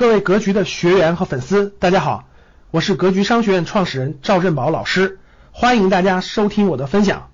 [0.00, 2.24] 各位格局的学员和粉丝，大家好，
[2.70, 5.20] 我是格局商学院创始人赵振宝老师，
[5.52, 7.30] 欢迎大家收听我的分享。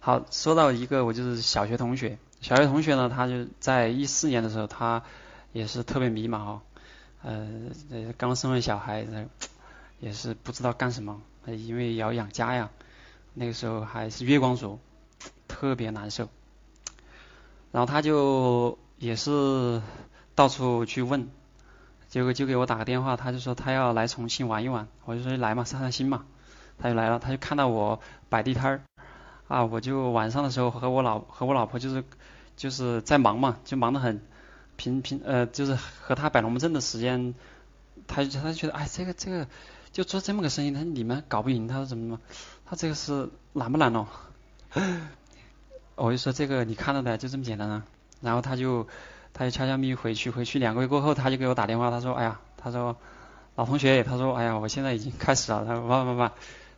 [0.00, 5.02] 好，说到一个，我就是小学同学，小学同学呢，他就在一四年的时候，他
[5.54, 6.62] 也是特别迷茫哈，
[7.22, 7.48] 呃，
[8.18, 9.06] 刚生完小孩，
[9.98, 12.68] 也是不知道干什么，因为要养家呀，
[13.32, 14.78] 那个时候还是月光族，
[15.48, 16.28] 特别难受，
[17.72, 19.80] 然后他就也是。
[20.34, 21.28] 到处去问，
[22.08, 26.24] 结果就给我打个电话，他就说他要来重庆玩一玩，我就说来嘛，散散心嘛，
[26.78, 28.82] 他就来了，他就看到我摆地摊儿，
[29.48, 32.04] 啊，我就晚上的时候和我老和我老婆就是
[32.56, 34.22] 就是在忙嘛，就忙得很，
[34.76, 37.34] 平平呃就是和他摆龙门阵的时间，
[38.06, 39.46] 他就他就觉得哎这个这个
[39.92, 42.20] 就做这么个生意，他说你们搞不赢，他说怎么怎么，
[42.64, 44.06] 他这个是难不难哦？
[45.96, 47.84] 我就说这个你看到的就这么简单啊，
[48.20, 48.88] 然后他就。
[49.32, 52.96] 他就悄悄咪回去，回去两个月过后，他就给我打电话，他说：“哎呀，他说
[53.54, 56.30] 老同学，他说，哎呀，我现在已经开始了。”他说：“不不不，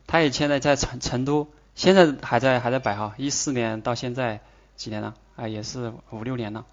[0.07, 4.41] 他也现在在成成都，现在还在还在摆哈，一四年到现在
[4.77, 5.15] 几年了？
[5.35, 6.67] 啊，也是五六年了，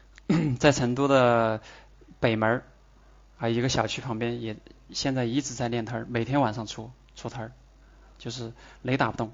[0.58, 1.60] 在成都的
[2.20, 2.62] 北门
[3.38, 4.56] 啊一个小区旁边，也
[4.92, 7.52] 现在一直在练摊儿，每天晚上出出摊儿，
[8.18, 9.32] 就是雷打不动。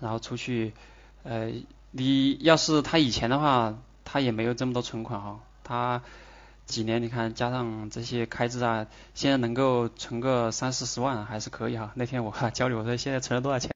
[0.00, 0.72] 然后出去，
[1.24, 1.52] 呃，
[1.90, 3.74] 你要是他以前的话。”
[4.14, 6.00] 他也没有这么多存款哈，他
[6.66, 11.90] 几年你看加上这些开支啊，现在能够存个三四十万还是可以哈。
[11.96, 13.72] 那天我和他交流，我说现在存了多少钱？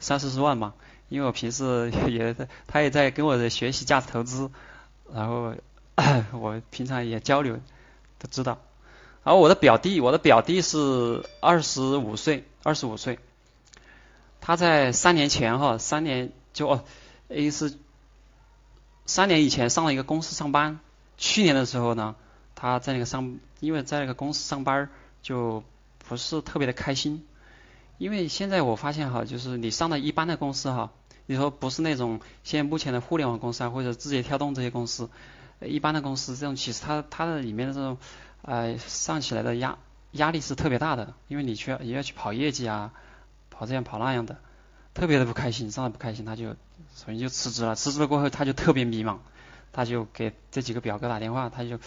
[0.00, 0.72] 三四十万嘛，
[1.10, 2.34] 因为我平时也
[2.66, 4.50] 他也在跟我的学习价值投资，
[5.12, 5.54] 然后
[6.32, 7.60] 我平常也交流，
[8.18, 8.56] 都知道。
[9.22, 13.18] 然后我的表弟，我的表弟是二十五岁，二十五岁，
[14.40, 16.84] 他在三年前哈，三年就哦
[17.28, 17.76] ，A 是。
[19.08, 20.80] 三年以前上了一个公司上班，
[21.16, 22.14] 去年的时候呢，
[22.54, 24.90] 他在那个上，因为在那个公司上班
[25.22, 25.64] 就
[26.06, 27.26] 不是特别的开心，
[27.96, 30.92] 因为现在我发现哈，就是你上的一般的公司哈，
[31.24, 35.08] 你说不是那种现在目前的互联网公司啊，或者字节跳动这些公司，
[35.62, 37.96] 一般的公司这种其实它它的里面的这种
[38.42, 39.78] 呃上起来的压
[40.12, 42.92] 压力是特别大的，因为你需要也要去跑业绩啊，
[43.48, 44.36] 跑这样跑那样的。
[44.98, 47.76] 特别的不开心，上的不开心，他就首先就辞职了。
[47.76, 49.18] 辞职了过后，他就特别迷茫，
[49.72, 51.78] 他就给这几个表哥打电话，他就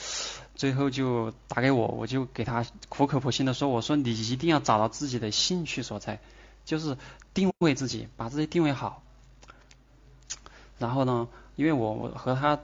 [0.55, 6.21] 最后就打给我，我就给他苦口婆心的说：“我说你一定要找到自己的兴趣所在，
[6.63, 6.95] 就是
[7.33, 9.03] 定位自己，把自己定位好。
[10.79, 12.59] 然后呢，因为我我和他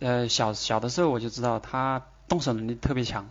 [0.00, 3.30] 呃小小的时候我就知道他动手能力特别强，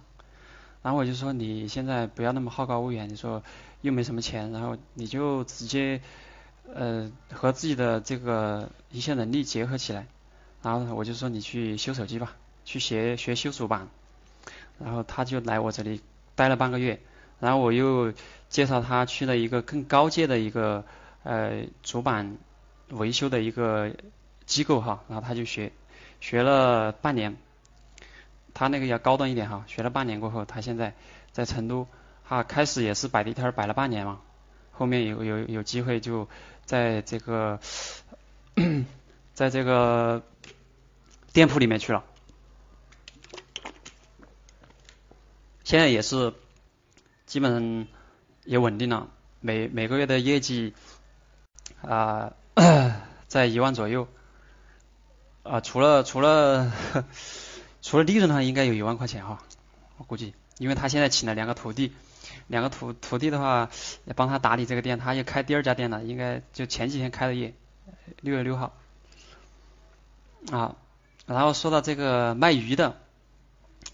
[0.81, 3.43] 然后我就说你现在不要那么好高骛远，你说
[3.81, 6.01] 又没什么钱，然后你就直接。”
[6.73, 10.05] 呃，和自己的这个一些能力结合起来，
[10.61, 12.35] 然后我就说你去修手机吧，
[12.65, 13.87] 去学学修主板，
[14.77, 16.01] 然后他就来我这里
[16.35, 16.99] 待了半个月，
[17.39, 18.13] 然后我又
[18.49, 20.83] 介绍他去了一个更高阶的一个
[21.23, 22.37] 呃主板
[22.89, 23.91] 维修的一个
[24.45, 25.71] 机构哈，然后他就学
[26.19, 27.37] 学了半年，
[28.53, 30.93] 他那个要高端一点哈，学了半年过后，他现在
[31.31, 31.87] 在成都，
[32.23, 34.21] 哈开始也是摆地摊摆了半年嘛，
[34.79, 36.27] 后面有有有机会就。
[36.69, 37.59] 在这个，
[39.33, 40.21] 在这个
[41.33, 42.03] 店铺里面去了，
[45.63, 46.31] 现在也是
[47.25, 47.87] 基本
[48.45, 49.07] 也稳定了，
[49.39, 50.75] 每每个月的业绩
[51.81, 52.33] 啊
[53.27, 54.07] 在一万左右，
[55.41, 56.71] 啊除了除了
[57.81, 59.41] 除了利润的话，应该有一万块钱哈，
[59.97, 61.93] 我估计，因为他现在请了两个徒弟。
[62.47, 63.69] 两个徒徒弟的话，
[64.05, 67.53] 也帮他打理这个店，他又开第二家店了，应该就前几天开的业，
[68.21, 68.73] 六月六号。
[70.51, 70.75] 啊，
[71.25, 72.97] 然后说到这个卖鱼的，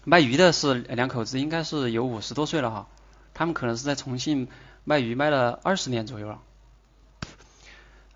[0.04, 2.88] 卖鱼的是两口子，应该是有五十多岁了哈，
[3.34, 4.48] 他们可能是在重庆
[4.84, 6.40] 卖鱼卖了二十年左右了。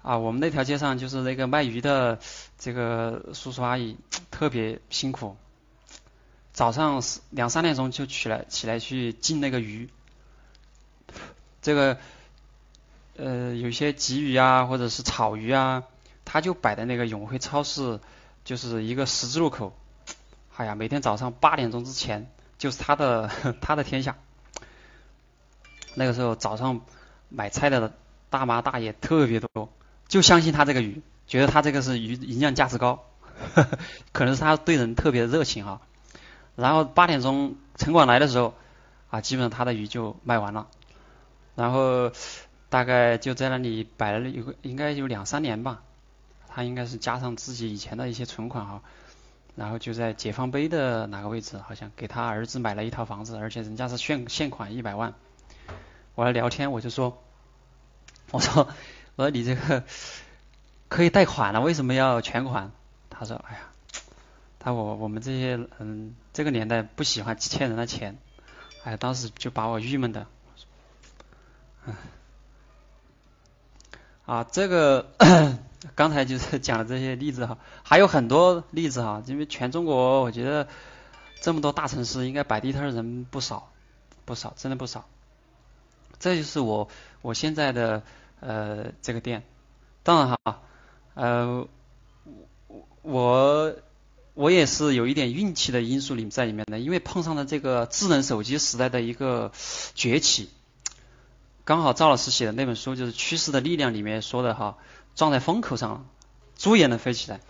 [0.03, 2.21] 啊，我们那条街上就是那个卖鱼的
[2.57, 3.99] 这个叔叔阿姨
[4.31, 5.37] 特别辛苦，
[6.53, 9.91] 早上两三点钟就起来起来去进那个鱼。
[11.63, 11.99] 这个
[13.17, 15.83] 呃，有些鲫鱼啊，或者是草鱼啊，
[16.25, 18.01] 他就摆在那个永辉超市，
[18.45, 19.77] 就是一个十字路口。
[20.57, 23.31] 哎呀，每天早上八点钟之前，就是他的
[23.61, 24.17] 他的天下。
[25.95, 26.81] 那个时候早上
[27.29, 27.93] 买菜的
[28.31, 29.71] 大妈大爷特别多，
[30.07, 33.05] 就相信他这个鱼，觉得他这个是鱼营养价值高，
[34.13, 35.81] 可能是他对人特别热情哈。
[36.57, 38.55] 然后八点钟城管来的时候，
[39.11, 40.69] 啊，基本上他的鱼就卖完了。
[41.61, 42.11] 然后
[42.71, 45.83] 大概就在那里摆了有个应该有两三年吧，
[46.49, 48.81] 他应该是加上自己以前的一些存款哈，
[49.57, 55.13] 然后就在解放碑的哪个位置，好像给他儿子买了一套房子，而且人家是现现款一百万。
[56.15, 57.23] 我来聊天，我就说，
[58.31, 58.67] 我说
[59.17, 59.85] 我说你这个
[60.89, 62.73] 可以贷款了，为什么要全款？
[63.11, 63.61] 他说，哎呀，
[64.59, 68.17] 他我我们这些嗯这个年代不喜欢欠人的钱，
[68.83, 70.27] 哎，当时就把我郁闷的。
[74.27, 75.11] 啊，这个
[75.97, 80.69] 刚才就是讲的这些例子哈，还有很多例子哈，因为全中国我觉得
[81.41, 83.73] 这么多大城市，应该摆地摊的人不少，
[84.25, 85.07] 不少，真的不少。
[86.21, 86.89] 这就是我
[87.23, 88.03] 我现在的
[88.39, 89.43] 呃这个店，
[90.05, 90.61] 当然哈，
[91.15, 91.67] 呃，
[93.03, 93.75] 我
[94.35, 99.51] 我也是有一点运气的因素里在里面的，因为碰上了这个智能手机时代的一个
[99.95, 100.51] 崛起。
[101.65, 104.77] 刚好赵老师写的那本书就是《趋势的力量》里面说的哈，
[105.15, 106.05] 撞在风口上了，
[106.57, 107.41] 猪也能飞起来。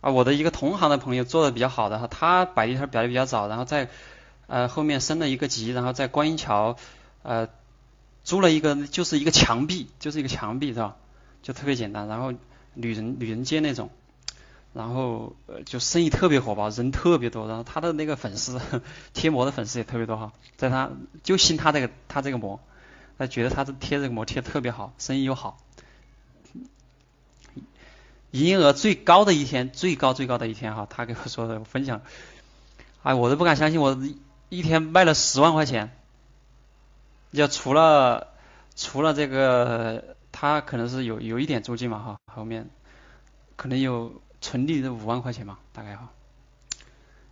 [0.00, 3.88] 啊，我的一个同行的朋友做的比较好的哈，他摆地摊摆的比较早，然后在
[4.46, 6.76] 呃后面升了一个级，然后在观音桥
[7.22, 7.48] 呃
[8.22, 10.96] 租了一个就是一个墙壁，就是一个墙壁是吧？
[11.42, 12.32] 就特别简单，然后
[12.74, 13.90] 女人女人街那种，
[14.72, 18.60] 然后呃就生意特别火爆，人特别多，然后他的那个粉丝
[19.12, 20.90] 贴膜的粉丝也特别多哈，在他
[21.22, 22.60] 就信他这个他这个膜。
[23.18, 25.56] 他觉得他这贴这个膜贴特别好，生意又好，
[28.30, 32.02] 营业额最高的一天，最高最高的一天哈，他给我说的分享，
[33.02, 33.98] 哎，我都不敢相信，我
[34.50, 35.96] 一天卖了十万块钱，
[37.30, 38.28] 要除了
[38.74, 42.68] 除了这个，他可能是有有一点租金嘛哈，后面
[43.56, 46.10] 可能有纯利的五万块钱嘛，大概哈，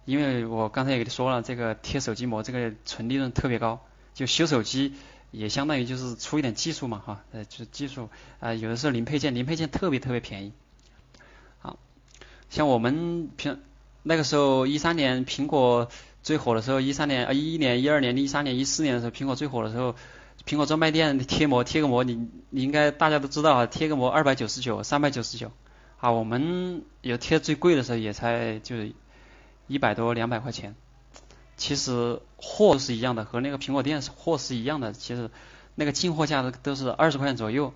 [0.06, 3.84] 因为我刚才也给你说了，这个贴手机膜这个纯利润特别高，
[4.14, 4.94] 就修手机。
[5.36, 8.08] 也相当于就是出一点技术嘛哈，呃，就是技术
[8.38, 10.52] 啊，有的时候零配件，零配件特别特别便宜。
[11.58, 11.76] 好，
[12.50, 13.60] 像我们平
[14.04, 15.88] 那个时候一三年苹果
[16.22, 19.96] 最火的时候，一三年啊一一年、一二年、一三年、一四年的时候，苹果最火的时候，
[20.46, 25.50] 苹果专卖店贴膜贴个膜，你你应该大家都知道啊，贴个膜二百九十九、三百九十九
[25.98, 28.92] 啊，我们有贴最贵的时候也才就是
[29.66, 30.76] 一百多、两百块钱。
[31.56, 34.92] 其实货是一样的，和那个苹果店货是一样的。
[34.92, 35.30] 其实
[35.74, 37.72] 那个进货价都都是二十块钱左右，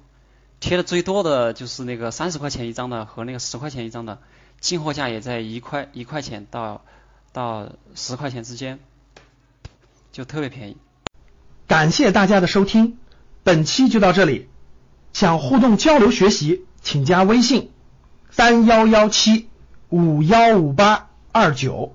[0.61, 4.19] 贴的最多的就是那个三十块钱一张的和那个十块钱一张的，
[4.61, 6.83] 进货价也在一块一块钱到
[7.33, 8.79] 到十块钱之间，
[10.13, 10.77] 就特别便宜。
[11.67, 12.99] 感谢大家的收听，
[13.45, 14.49] 本期就到这里。
[15.13, 17.71] 想互动交流学习，请加微信
[18.31, 19.49] 三幺幺七
[19.89, 21.95] 五幺五八二九。